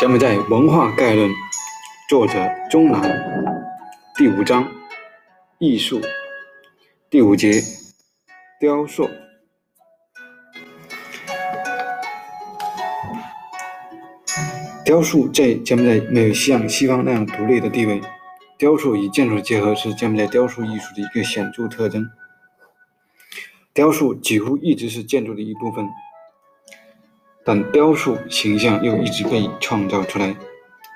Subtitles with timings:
[0.00, 1.30] 柬埔寨文化概论，
[2.08, 2.32] 作者
[2.70, 3.02] 钟南，
[4.16, 4.66] 第五章，
[5.58, 6.00] 艺术，
[7.10, 7.62] 第五节，
[8.58, 9.10] 雕塑。
[14.86, 18.00] 雕塑在柬埔寨没有像西方那样独立的地位。
[18.56, 22.08] 雕塑与建筑结合是柬埔寨雕塑艺术的一个显著特征。
[23.74, 25.86] 雕塑几乎一直是建筑的一部分。
[27.44, 30.34] 但雕塑形象又一直被创造出来。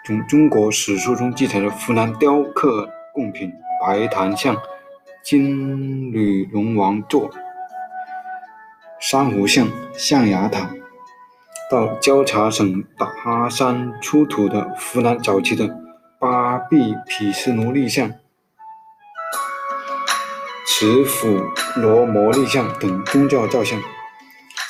[0.07, 3.51] 从中国史书中记载的湖南雕刻贡品
[3.81, 4.55] 白檀像、
[5.23, 7.31] 金缕龙王座、
[9.01, 10.71] 珊瑚像、象牙塔，
[11.71, 15.75] 到交茶省达山出土的湖南早期的
[16.19, 18.13] 八臂毗湿奴立像、
[20.67, 21.41] 慈府
[21.77, 23.81] 罗摩立像等宗教造像。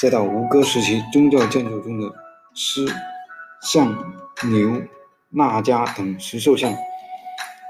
[0.04, 2.14] 再到吴哥时期宗教建筑中的
[2.52, 2.86] 狮、
[3.62, 3.96] 象、
[4.42, 4.82] 牛、
[5.30, 6.70] 纳迦等石兽像，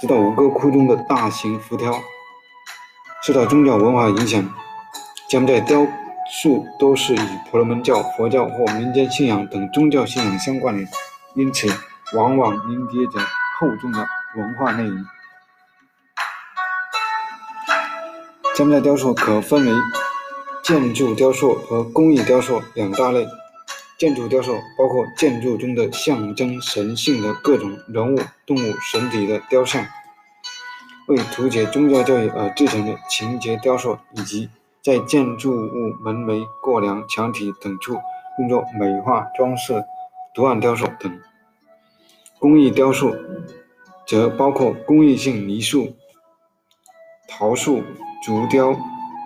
[0.01, 1.95] 直到吴哥窟中的大型浮雕，
[3.23, 4.53] 受到宗教文化影响，
[5.29, 5.87] 柬埔寨雕
[6.29, 7.19] 塑都是与
[7.49, 10.89] 婆罗门教、佛教或民间信仰等宗教信仰相关联，
[11.37, 11.69] 因此
[12.17, 13.25] 往往凝结着
[13.61, 15.05] 厚重的文化内容。
[18.57, 19.73] 柬埔寨雕塑可分为。
[20.65, 23.27] 建筑雕塑和工艺雕塑两大类。
[23.99, 29.87] 建筑雕塑包括建筑中的象征神性的各种人物、动物、神体的雕像，
[31.07, 34.49] 为图解宗教教育而制成的情节雕塑，以及
[34.83, 37.99] 在建筑物门楣、过梁、墙体等处
[38.39, 39.85] 用作美化装饰
[40.35, 41.21] 图案雕塑等。
[42.39, 43.15] 工艺雕塑
[44.07, 45.95] 则包括工艺性泥塑、
[47.29, 47.83] 陶塑、
[48.25, 48.73] 竹雕、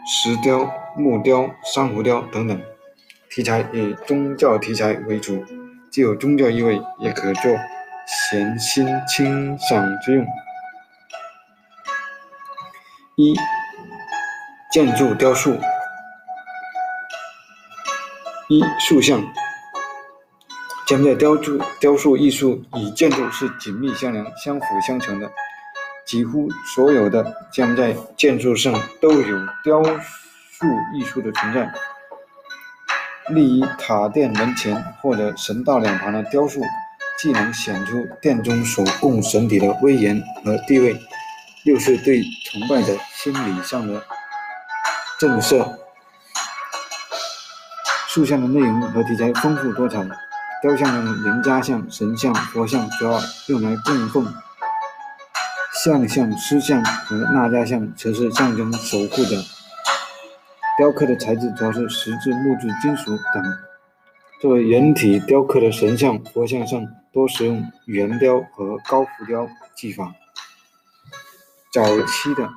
[0.04, 0.68] 石雕。
[0.98, 2.60] 木雕、珊瑚雕等等，
[3.30, 5.44] 题材以宗教题材为主，
[5.90, 7.56] 既有宗教意味，也可做
[8.06, 10.26] 闲心清赏之用。
[13.16, 13.34] 一、
[14.72, 15.56] 建筑雕塑。
[18.48, 19.22] 一、塑像。
[20.86, 25.30] 柬埔寨雕塑雕塑艺术与建筑是紧密相连、相辅相成的，
[26.06, 29.82] 几乎所有的柬埔寨建筑上都有雕。
[30.58, 31.72] 塑艺术的存在，
[33.28, 36.60] 立于塔殿门前或者神道两旁的雕塑，
[37.16, 41.00] 既能显出殿中所供神体的威严和地位，
[41.62, 44.02] 又是对崇拜的心理上的
[45.20, 45.76] 震慑。
[48.08, 50.04] 塑像的内容和题材丰富多彩，
[50.60, 54.26] 雕像中的人家像、神像、佛像主要用来供奉，
[55.84, 59.40] 象像、师像和纳家像则是象征守护者。
[60.78, 63.42] 雕刻的材质主要是石质、木质、金属等。
[64.40, 70.14] 作为人体雕刻的神像、佛像上多使用圆雕和高浮雕技法。
[71.72, 72.48] 早期的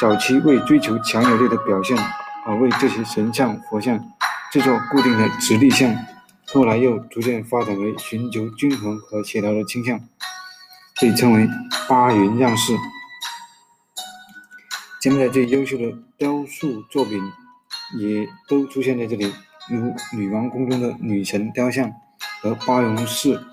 [0.00, 1.96] 早期为追求强有力的表现
[2.44, 3.96] 而为这些神像、佛像
[4.50, 5.94] 制作固定的直立像，
[6.48, 10.00] 后来又逐渐发展为寻求均衡和协调的倾向，
[11.00, 11.48] 被称为
[11.88, 12.76] 八云样式。
[15.04, 17.20] 柬埔寨最优秀的雕塑作品
[17.98, 19.30] 也都出现在这里，
[19.68, 21.92] 如女王宫中的女神雕像
[22.40, 23.44] 和巴戎寺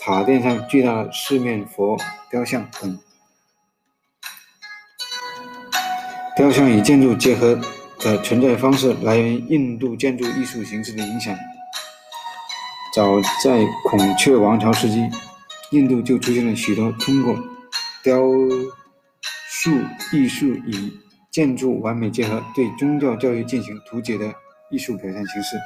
[0.00, 1.96] 塔殿上巨大的四面佛
[2.28, 2.98] 雕像等。
[6.36, 7.56] 雕像与建筑结合
[8.00, 11.36] 的存在方式来源于印度建筑艺术形式的影响。
[12.92, 15.08] 早在孔雀王朝时期，
[15.70, 17.38] 印度就出现了许多通过
[18.02, 18.20] 雕。
[19.66, 19.72] 塑
[20.12, 20.92] 艺术与
[21.32, 24.32] 建筑完美结合，对宗教教育进行图解的
[24.70, 25.56] 艺术表现形式。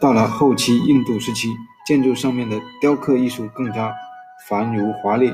[0.00, 1.46] 到了后期印度时期，
[1.86, 3.94] 建筑上面的雕刻艺术更加
[4.48, 5.32] 繁缛华丽。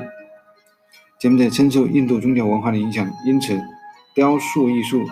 [1.17, 3.59] 柬埔寨深受印度宗教文化的影响，因此
[4.13, 5.03] 雕塑艺术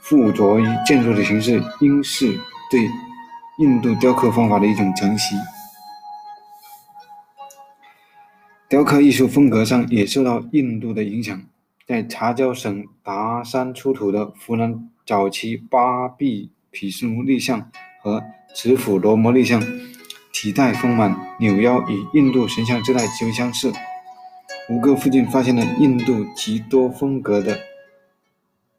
[0.00, 2.38] 附着于建筑的形式，应是
[2.70, 2.88] 对
[3.58, 5.34] 印度雕刻方法的一种承袭。
[8.68, 11.42] 雕刻艺术风格上也受到印度的影响，
[11.86, 17.70] 在查交省达山出土的湖南早期八臂毗湿奴立像
[18.02, 18.22] 和
[18.54, 19.58] 慈府罗摩立像，
[20.34, 23.72] 体态丰满，扭腰，与印度神像姿态极为相似。
[24.68, 27.58] 吴哥附近发现了印度极多风格的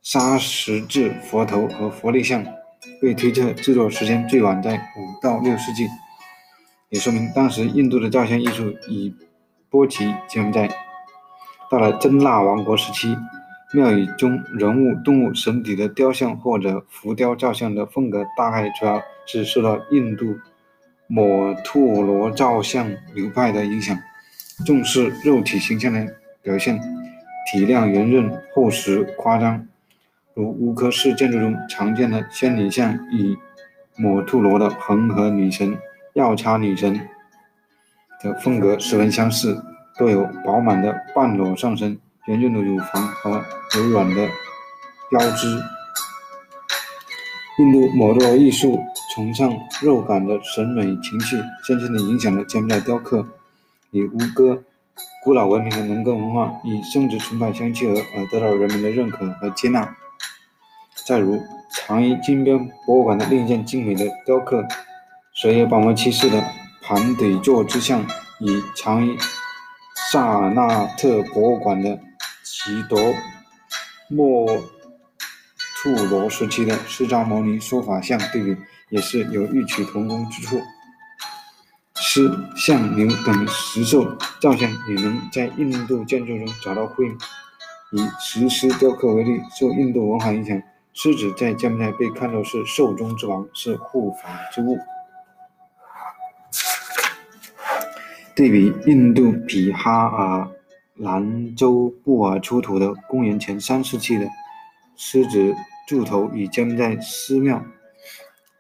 [0.04, 2.46] 砂石制佛头和佛立像，
[3.02, 5.88] 被推测制作时间最晚在五到六世纪，
[6.90, 9.12] 也说明当时印度的造像艺术已。
[9.70, 10.70] 波及柬埔寨。
[11.70, 13.16] 到了真腊王国时期，
[13.74, 20.36] 庙宇中人物、动物、神体的雕像或者浮雕造像的风格，大概主要是受到印度
[21.06, 23.98] 摩兔罗造像流派的影响，
[24.66, 26.08] 重视肉体形象的
[26.42, 26.82] 表现，
[27.52, 29.68] 体量圆润、厚实、夸张，
[30.34, 33.38] 如乌柯氏建筑中常见的仙女像与
[33.96, 35.78] 摩兔罗的恒河女神、
[36.14, 37.00] 药叉女神
[38.22, 39.64] 的风格十分相似，
[39.98, 43.44] 都有饱满的半裸上身、圆润的乳房和
[43.76, 44.28] 柔软的
[45.12, 45.48] 腰肢。
[47.60, 48.80] 印度摩洛艺术
[49.14, 49.52] 崇尚
[49.82, 53.28] 肉感的审美情趣，深深地影响了柬埔寨雕刻
[53.92, 54.64] 与吴哥
[55.24, 59.94] 古老文明的农耕文化，以生殖崇拜相契合而得到人们的认可和接纳。
[61.06, 64.66] 再如长衣金边博物馆的另一件精美的雕刻——
[65.36, 66.42] 蛇叶宝摩骑士的
[66.90, 68.04] 盘腿坐之像，
[68.40, 69.16] 与长衣
[70.12, 72.00] 萨那特博物馆的
[72.44, 73.14] 奇多
[74.10, 74.60] 莫。
[75.82, 78.58] 兔罗时期的释迦牟尼说法像对比，
[78.90, 80.60] 也是有异曲同工之处。
[81.94, 87.18] 狮、象、牛等石兽造像也能在印度建筑中找到呼应。
[87.92, 90.60] 以石狮雕刻为例，受印度文化影响，
[90.94, 94.80] 狮子在柬埔寨被看作是兽中之王，是护法之物。
[98.40, 100.50] 对比印度比哈尔
[100.96, 104.26] 兰州布尔出土的公元前三世纪的。
[104.96, 105.54] 狮子
[105.86, 107.62] 柱头与柬埔寨寺庙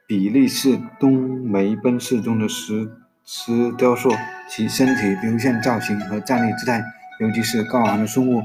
[0.05, 1.13] 比利时东
[1.45, 2.91] 梅奔寺中的石
[3.23, 4.11] 狮雕塑，
[4.49, 6.83] 其身体流线造型和站立姿态，
[7.21, 8.43] 尤其是高昂的胸部，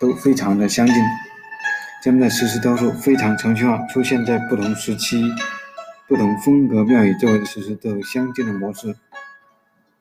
[0.00, 0.96] 都非常的相近。
[2.02, 5.22] 柬埔寨石狮雕塑非常程序化，出现在不同时期、
[6.08, 8.96] 不同风格庙宇周围的石狮都有相近的模式：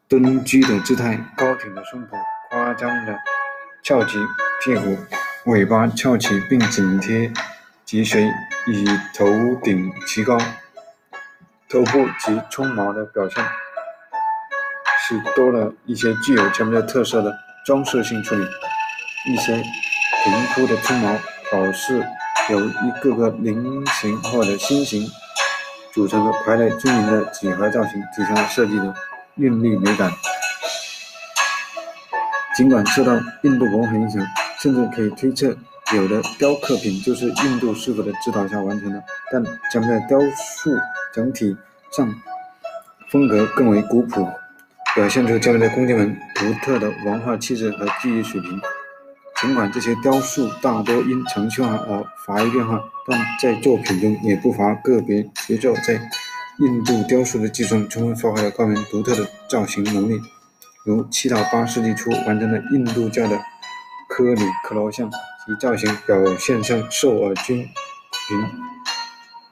[0.08, 2.10] 蹲居的姿态、高挺的胸脯、
[2.52, 3.18] 夸张的
[3.84, 4.18] 翘起
[4.64, 4.98] 屁股。
[5.46, 7.32] 尾巴翘起并紧贴
[7.86, 8.32] 脊髓，
[8.68, 8.86] 以
[9.16, 10.38] 头顶齐高，
[11.70, 13.44] 头部及冲毛的表现，
[15.08, 18.44] 是多了一些具有柬埔寨特色的装饰性处理。
[19.28, 19.54] 一些
[20.24, 21.10] 平铺的冲毛，
[21.52, 22.04] 好似
[22.50, 25.08] 由一个个菱形或者心形
[25.92, 28.94] 组成的排列均匀的几何造型，体现了设计的
[29.38, 30.12] 韵律美感。
[32.56, 34.26] 尽管受到印度文化影响。
[34.58, 35.56] 甚至可以推测，
[35.94, 39.04] 有的雕刻品就是印度师傅的指导下完成的。
[39.32, 40.72] 但柬埔寨雕塑
[41.14, 41.56] 整体
[41.92, 42.12] 上
[43.12, 44.28] 风格更为古朴，
[44.96, 48.60] 表现出柬埔寨工匠们独特的文化气质和技艺水平。
[49.40, 56.00] 尽管这些雕塑大多因程序化而乏于变化，但在作品中也不乏个别杰作，在
[56.60, 60.22] 印度雕塑的基础上充分发挥了高明独特的造型能力，
[60.86, 63.40] 如七到八世纪初完成的印度教的。
[64.08, 67.68] 科里克罗像，其造型表现上瘦而均匀，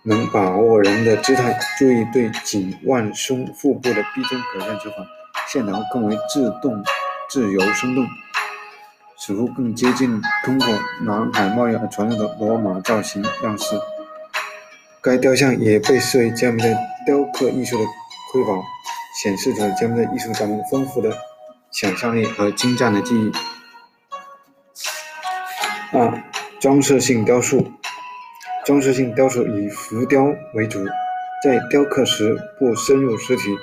[0.04, 5.06] 能把握人的姿态，注意对颈腕胸腹部的逼真表现手法，
[5.48, 6.82] 线条更为自动、
[7.30, 8.08] 自由生动，
[9.18, 10.68] 似乎更接近通过
[11.02, 13.76] 南海贸易而传入的罗马造型样式。
[15.04, 16.74] 该雕像也被视为柬埔寨
[17.06, 17.84] 雕刻艺术的
[18.32, 18.64] 瑰宝，
[19.22, 21.12] 显示着柬埔寨艺术家们丰富的
[21.72, 23.30] 想象力和精湛的技艺。
[25.92, 26.24] 二、
[26.62, 27.70] 装饰性雕塑。
[28.66, 30.24] 装饰性雕塑以浮雕
[30.54, 30.86] 为主，
[31.44, 33.58] 在雕刻时不深入实体，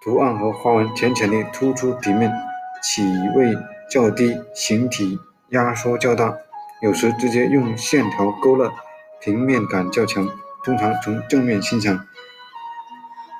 [0.00, 2.32] 图案和花纹浅浅地突出底面，
[2.80, 3.02] 起
[3.34, 3.52] 位
[3.90, 6.36] 较低，形体压缩较大，
[6.82, 8.72] 有时直接用线条勾勒，
[9.20, 10.24] 平面感较强，
[10.64, 12.06] 通常呈正面欣赏。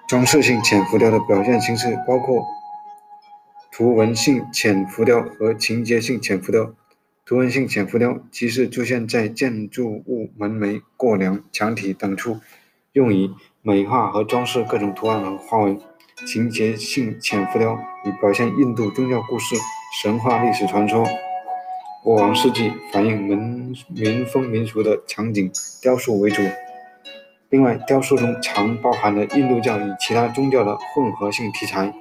[0.07, 2.47] 装饰性浅浮雕的表现形式包括
[3.73, 6.75] 图文性浅浮雕和情节性浅浮雕。
[7.25, 12.39] 图文性浅浮雕即是出现在建筑物门楣、过梁、墙体等处，
[12.93, 15.81] 用以美化和装饰各种图案和花纹。
[16.27, 19.57] 情节性浅浮雕以表现印度宗教故事、
[20.03, 21.05] 神话历史传说、
[22.03, 25.51] 国王事迹，反映民民风民俗的场景
[25.81, 26.43] 雕塑为主。
[27.55, 31.95] 另外，雕塑中常包含了印度教与其他宗教的混合性题材，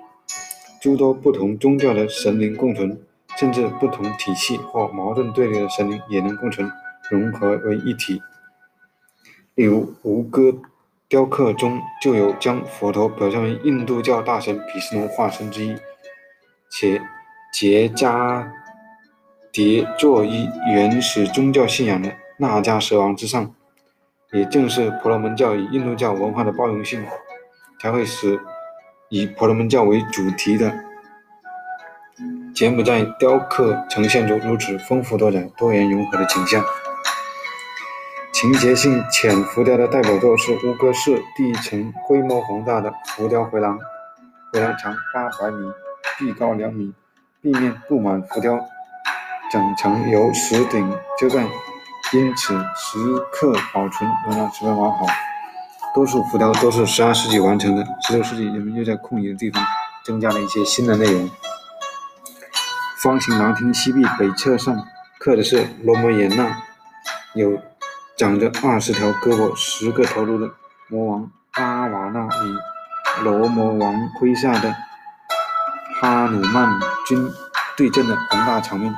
[0.81, 2.99] 诸多不同宗教的神灵共存。
[3.35, 6.71] 甚至不同体系或矛盾对立的神灵也能共存，
[7.09, 8.21] 融合为一体。
[9.55, 10.55] 例如，吴哥
[11.07, 15.75] 雕刻中就有将佛陀表现为印度教大神毗湿奴化身之一，
[16.69, 17.01] 且
[17.51, 18.51] 结加
[19.51, 23.53] 叠坐于原始宗教信仰的那迦蛇王之上。
[24.33, 27.05] 也正是婆罗门教与印度教文化的包容性，
[27.79, 28.39] 才会使
[29.09, 30.73] 以婆罗门教为主题的。
[32.53, 36.63] 柬埔寨雕刻呈现出如此丰富多彩、多元融合的景象。
[38.31, 43.79] 情节性浅浮雕的代表作是乌哥市第一层规模宏大的浮雕回廊，
[44.51, 45.71] 回廊长八百米，
[46.17, 46.93] 壁高两米，
[47.41, 48.59] 壁面布满浮雕，
[49.51, 51.45] 整层由石顶遮盖，
[52.13, 52.99] 因此时
[53.31, 55.05] 刻保存仍然十分完好。
[55.95, 59.63] 多数浮雕都是十二世纪完成的，十六世纪人们又在空余的地方
[60.05, 61.29] 增加了一些新的内容。
[63.01, 64.85] 方形廊厅西壁北侧上
[65.19, 66.55] 刻的是罗摩衍那，
[67.33, 67.59] 有
[68.15, 70.51] 长着二十条胳膊、十个头颅的
[70.89, 74.75] 魔王阿瓦那与罗摩王麾下的
[75.99, 77.27] 哈努曼军
[77.75, 78.93] 对阵的宏大场面。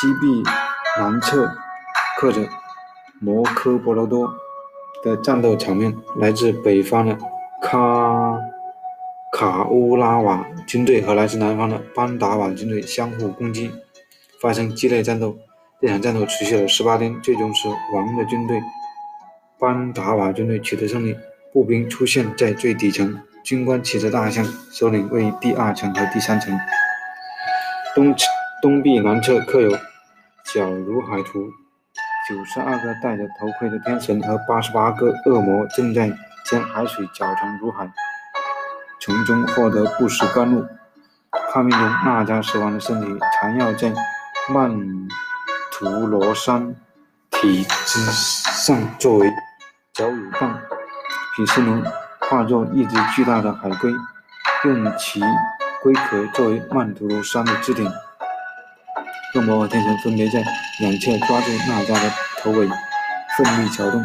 [0.00, 0.42] 西壁
[0.98, 1.50] 南侧
[2.18, 2.48] 刻着
[3.20, 4.34] 摩诃婆罗多。
[5.02, 7.14] 的战斗场面来自北方的
[7.60, 8.38] 卡
[9.30, 13.70] 卡乌拉瓦军队和来自南方的班达瓦军队相互攻击，
[14.40, 15.36] 发生激烈战斗。
[15.78, 18.62] 这场战斗持续了十八天，最终是王的军队
[19.58, 21.14] 班达瓦军队取得胜利。
[21.52, 24.42] 步兵出现在最底层，军官骑着大象，
[24.72, 26.58] 首领位于第二层和第三层。
[27.94, 28.14] 东
[28.62, 29.70] 东壁南侧刻有
[30.44, 31.50] 小如海图。
[32.26, 36.10] 九十二个戴着头盔的天神和八十八个恶魔正在
[36.46, 37.86] 将海水搅成如海，
[38.98, 40.66] 从中获得不死甘露。
[41.52, 43.92] 画面中，那迦蛇王的身体缠绕在
[44.48, 44.70] 曼
[45.70, 46.74] 陀罗山
[47.30, 49.30] 体之上，作为
[49.92, 50.58] 脚乳棒。
[51.36, 51.82] 毗湿奴
[52.20, 53.92] 化作一只巨大的海龟，
[54.64, 55.20] 用其
[55.82, 57.92] 龟壳作为曼陀罗山的支点。
[59.34, 60.44] 恶魔和天神分别在
[60.78, 62.68] 两侧抓住娜迦的头尾，
[63.36, 64.04] 奋力搅动。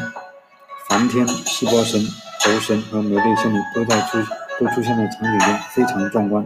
[0.88, 2.02] 梵天、湿婆神、
[2.40, 4.18] 猴神和玫瑰仙女都在出
[4.60, 6.44] 都出现在场景中，非常壮观。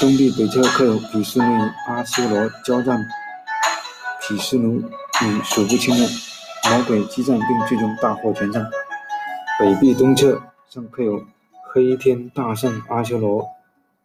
[0.00, 2.98] 东壁北侧刻有毗湿奴与阿修罗交战，
[4.22, 4.78] 毗湿奴
[5.22, 6.08] 与数不清的
[6.70, 8.66] 魔鬼激战，并最终大获全胜。
[9.58, 11.22] 北壁东侧上刻有
[11.70, 13.46] 黑天大圣阿修罗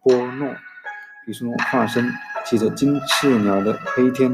[0.02, 0.54] 波诺，
[1.24, 2.12] 毗湿奴化身。
[2.48, 4.30] 骑着金翅鸟的黑天，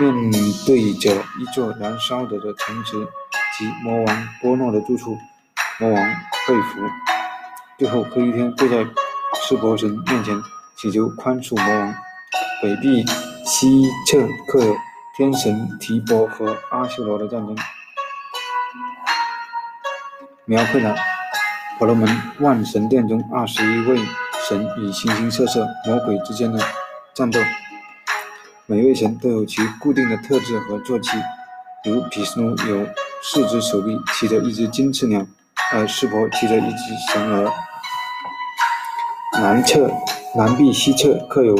[0.00, 0.32] 面
[0.66, 3.06] 对着一座燃烧着的城池
[3.56, 5.16] 及魔王波诺的住处，
[5.78, 6.04] 魔王
[6.48, 6.80] 被俘。
[7.78, 8.84] 最后，黑天跪在
[9.34, 10.42] 湿婆神面前
[10.76, 11.94] 祈求宽恕魔王。
[12.60, 13.04] 北壁
[13.44, 14.76] 西侧刻有
[15.16, 17.56] 天神提波和阿修罗的战争，
[20.46, 20.96] 描绘了
[21.78, 22.08] 婆罗门
[22.40, 24.00] 万神殿中二十一位
[24.48, 26.58] 神与形形色色魔鬼之间的。
[27.16, 27.40] 战斗，
[28.66, 31.16] 每位神都有其固定的特质和坐骑，
[31.82, 32.86] 如毗湿奴有
[33.22, 35.26] 四只手臂，骑着一只金翅鸟，
[35.72, 36.76] 而湿婆骑着一只
[37.10, 37.50] 神鹅。
[39.32, 39.90] 南侧、
[40.36, 41.58] 南壁西侧刻有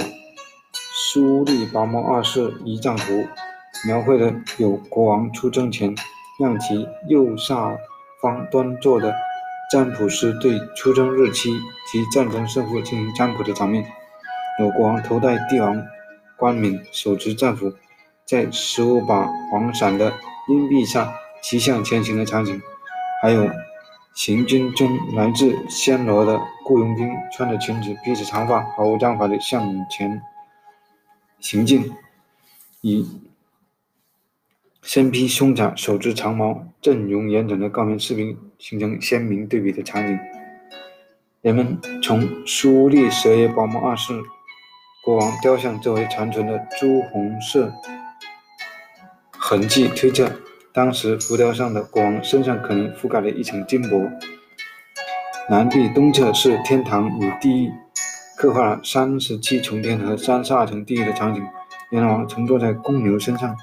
[1.15, 3.27] 苏利拔摩二世仪仗图，
[3.87, 5.95] 描绘的有国王出征前
[6.39, 7.79] 让其右下
[8.21, 9.15] 方端坐的
[9.73, 11.59] 占卜师对出征日期
[11.91, 13.91] 及战争胜负进行占卜的场面。
[14.59, 15.87] 有国王头戴帝王
[16.37, 17.75] 冠冕，手持战斧，
[18.25, 20.15] 在十五把黄闪的
[20.49, 22.59] 阴币上骑向前行的场景；
[23.21, 23.51] 还有
[24.15, 30.23] 行军中来自暹罗的雇佣兵，穿着裙子，披着长发，毫无章法地向前
[31.39, 31.93] 行进，
[32.81, 33.21] 以
[34.81, 40.19] 身披胸甲、手执长矛、阵容严整的高棉士兵形成鲜明对比的场景。
[41.43, 44.15] 人们从苏利蛇耶宝摩二世。
[45.07, 47.73] 国王雕像周围残存的朱红色
[49.31, 50.29] 痕迹推测，
[50.73, 54.11] 当时浮雕上的国王身上可能覆盖了一层金箔。
[55.49, 57.73] 南壁东侧是天堂与地狱，
[58.37, 61.41] 刻画了三十七重天和三十二层地狱的场景。
[61.93, 63.57] 阎罗王乘坐在公牛身上，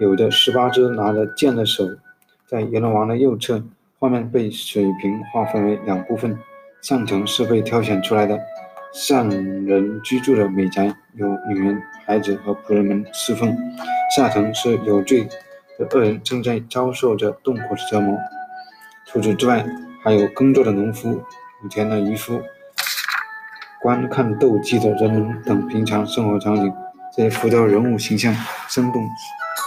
[0.00, 1.84] 有着十八只拿着剑的手。
[2.44, 3.62] 在阎罗王的右侧，
[4.00, 6.36] 画面被水平划分为两部分，
[6.82, 8.36] 上层是被挑选出来的。
[8.98, 10.86] 上人居住的美宅，
[11.16, 13.54] 有女人、孩子和仆人们侍奉；
[14.16, 15.28] 下层是有罪
[15.78, 18.16] 的恶人，正在遭受着痛苦的折磨。
[19.04, 19.66] 除此之外，
[20.02, 22.40] 还有耕作的农夫、种田的渔夫、
[23.82, 26.72] 观看斗鸡的人们等平常生活场景。
[27.14, 28.34] 这些浮雕人物形象
[28.66, 29.06] 生动，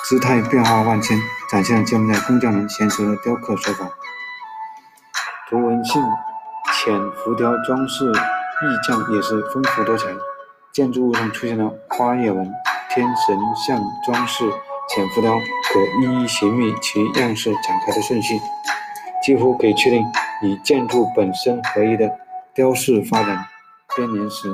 [0.05, 1.15] 姿态变化万千，
[1.51, 3.91] 展现了建筑在工匠们娴熟的雕刻手法。
[5.47, 6.01] 图文性
[6.73, 8.11] 浅浮雕装饰。
[8.61, 10.07] 意匠也是丰富多彩，
[10.73, 12.53] 建筑物上出现了花叶纹、
[12.89, 14.51] 天神像装饰、
[14.89, 18.37] 浅浮雕，可一一寻觅其样式展开的顺序，
[19.23, 20.05] 几乎可以确定
[20.41, 22.11] 与建筑本身合一的
[22.53, 23.45] 雕饰发展
[23.95, 24.53] 编年史。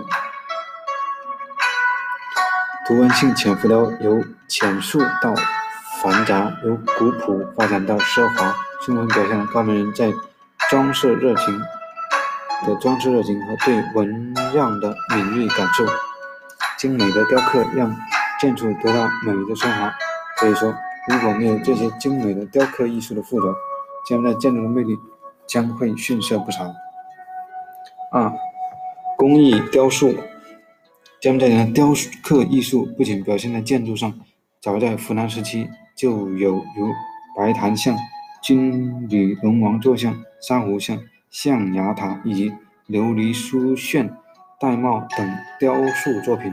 [2.87, 5.33] 图文性浅浮雕由浅素到
[6.03, 10.13] 繁杂，由古朴发展到奢华，充分表现了高明人在
[10.69, 11.59] 装饰热情。
[12.65, 15.85] 的装饰热情和对纹样的敏锐感受。
[16.77, 17.95] 精美的雕刻让
[18.39, 19.93] 建筑得到美的升华。
[20.39, 20.73] 所以说，
[21.07, 23.53] 如果没有这些精美的雕刻艺术的附着，
[24.07, 24.97] 柬埔寨建筑的魅力
[25.47, 26.73] 将会逊色不少。
[28.11, 28.31] 二、
[29.17, 30.13] 工艺雕塑。
[31.21, 31.87] 将这的雕
[32.21, 34.13] 刻艺术不仅表现在建筑上，
[34.61, 36.91] 早在湖南时期就有如
[37.35, 37.97] 白檀像、
[38.43, 40.99] 金缕龙王坐像、珊瑚像、
[41.35, 42.49] 象牙塔以及
[42.87, 44.09] 琉璃书卷、
[44.57, 46.49] 玳瑁等雕塑作品，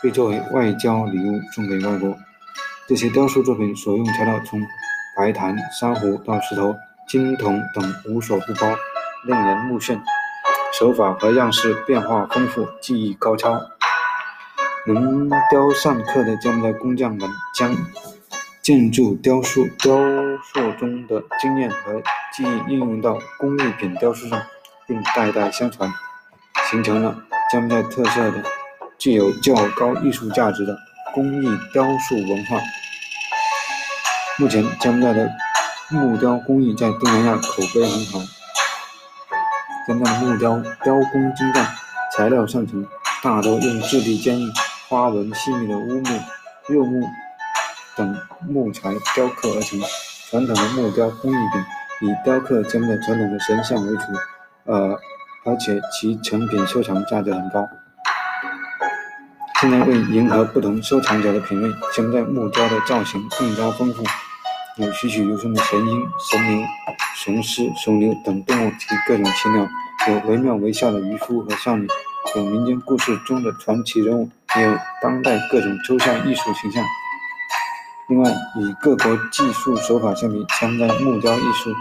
[0.00, 2.16] 被作为外交礼物送给外国。
[2.86, 4.64] 这些雕塑作品所用材料从
[5.16, 6.76] 白檀、珊瑚到石头、
[7.08, 8.76] 金铜等无所不包，
[9.24, 10.00] 令人目眩。
[10.78, 13.60] 手法和样式变化丰富，技艺高超。
[14.86, 17.76] 能雕善刻的柬埔寨工匠们将
[18.62, 19.98] 建筑雕塑雕
[20.54, 22.00] 塑中的经验和
[22.32, 24.40] 技艺应用到工艺品雕塑上，
[24.86, 25.92] 并代代相传，
[26.70, 27.16] 形成了
[27.50, 28.42] 柬埔寨特色的、
[28.98, 30.78] 具有较高艺术价值的
[31.12, 32.58] 工艺雕塑文化。
[34.38, 35.30] 目前，柬埔寨的
[35.90, 38.20] 木雕工艺在东南亚口碑很好。
[39.86, 41.66] 柬埔寨的木雕雕工精湛，
[42.16, 42.86] 材料上乘，
[43.22, 44.48] 大多用质地坚硬、
[44.88, 46.20] 花纹细密的乌木、
[46.68, 47.06] 柚木
[47.96, 48.16] 等
[48.48, 49.80] 木材雕刻而成。
[50.30, 51.64] 传统的木雕工艺品
[52.02, 54.02] 以雕刻柬埔寨传统的神像为主，
[54.64, 54.98] 呃，
[55.44, 57.68] 而且其成品收藏价值很高。
[59.60, 64.02] 现在为迎合不同收藏者的品味，将在木雕的造型更加丰富。
[64.76, 66.66] 有栩栩如生的神鹰、神牛、
[67.16, 69.68] 雄狮、雄牛等动物及各种禽鸟，
[70.08, 71.86] 有惟妙惟肖的渔夫和少女，
[72.34, 76.82] 有民间故事中的传奇人物，也有当代各种抽象艺术形象。
[78.10, 81.72] 另外，与各国技术手法相比，柬埔寨木雕艺术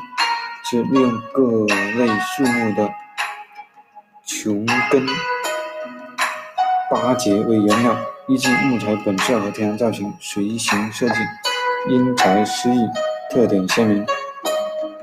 [0.63, 2.87] 是利用各类树木的
[4.23, 5.07] 琼根、
[6.91, 11.15] 八节为原料，依据木材本色和天然造型随形设计。
[11.89, 12.87] 因材施艺，
[13.31, 14.05] 特点鲜明。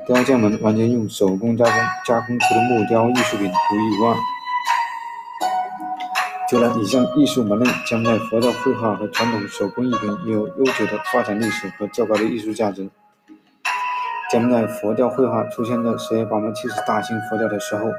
[0.06, 1.74] 雕匠们完全用手工加工，
[2.06, 4.14] 加工出的木雕艺术品独一无二。
[6.48, 12.88] 除了以上艺术门类，将在佛教绘画和传统手工艺品有悠久的发展历史和较高的艺术价值。
[14.30, 17.90] 将在佛教绘画出现在十月八末七十大兴佛教的时候，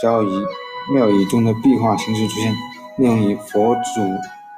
[0.00, 0.44] 早以
[0.92, 2.54] 庙宇中的壁画形式出现，
[2.98, 4.02] 内容以佛祖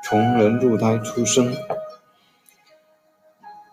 [0.05, 1.53] 从人入胎出生。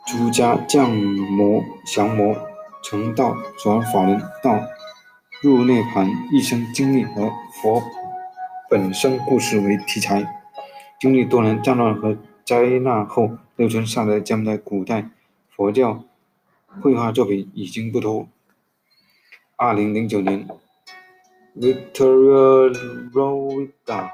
[0.05, 2.35] 出家降魔降魔
[2.83, 4.59] 成道转法轮道
[5.41, 7.31] 入涅盘一生经历和
[7.61, 7.81] 佛
[8.73, 10.25] 本身故事为题材，
[10.99, 15.09] 经历多年战乱和灾难后留存下来的柬埔寨古代
[15.55, 16.03] 佛教
[16.81, 18.27] 绘画作品已经不多。
[19.57, 20.47] 二零零九年
[21.55, 22.73] ，Victoria
[23.13, 24.09] Rowida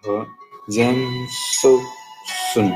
[0.00, 0.28] 和
[0.68, 0.94] Zen
[2.54, 2.72] Sosun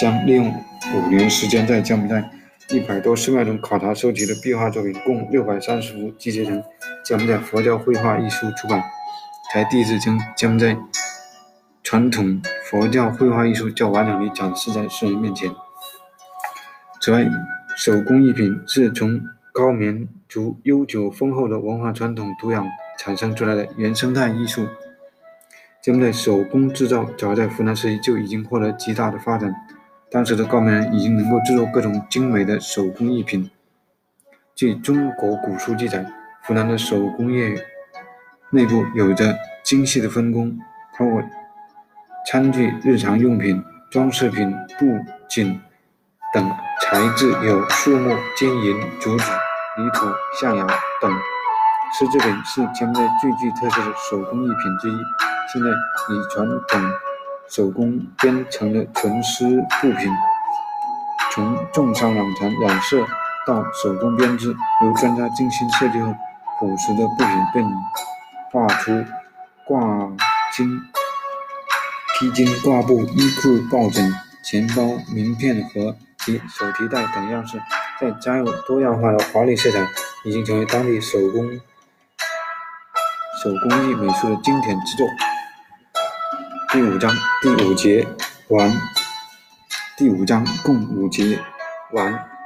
[0.00, 0.50] 将利用。
[0.94, 2.30] 五年时间，在柬埔寨
[2.70, 6.58] 一百多寺庙中考察收集的壁画作品共六百三十幅，集结成
[7.04, 8.82] 《柬埔寨佛教绘画》一书出版，
[9.52, 10.76] 才第一次将将在
[11.82, 15.50] 传统佛教绘画艺术较完整地展示在世人面前。
[17.00, 17.26] 此外，
[17.76, 19.20] 手工艺品是从
[19.52, 22.64] 高棉族悠久丰厚的文化传统土壤
[22.96, 24.68] 产生出来的原生态艺术。
[25.82, 29.52] 柬埔寨手工制造早在湖南时期就已经获得极大的发展。
[30.12, 33.50] 当时的高棉人已经能够制作各种精美的手工艺品。
[34.54, 36.06] 据中国古书记载，
[36.44, 37.56] 湖南的手工业
[38.52, 40.58] 内部有着精细的分工，
[40.98, 41.22] 包括
[42.26, 44.86] 餐具、日常用品、装饰品、布
[45.28, 45.60] 景
[46.34, 46.50] 等
[46.82, 49.30] 材质有树木、金银、竹子、
[49.78, 50.06] 泥土、
[50.40, 50.66] 象牙
[51.00, 51.12] 等。
[51.92, 54.96] 丝织品是清代最具特色的手工艺品之一。
[55.52, 56.90] 现在以传统。
[57.48, 59.44] 手工编成的纯丝
[59.80, 60.08] 布品，
[61.32, 63.04] 从重伤染蚕染色
[63.44, 66.14] 到手工编织，由专家精心设计后，
[66.60, 67.64] 朴实的布品便
[68.52, 69.04] 画出
[69.64, 69.80] 挂
[70.52, 70.80] 巾、
[72.18, 77.62] 披巾、挂布、衣裤、抱枕、钱包、名片盒及手提袋等样式，
[78.00, 79.86] 再加入多样化的华丽色彩，
[80.24, 81.48] 已经成为当地手工
[83.40, 85.06] 手工艺美术的经典之作。
[86.72, 88.06] 第五章第五节
[88.48, 88.72] 完。
[89.96, 91.38] 第五章共五节
[91.92, 92.39] 完。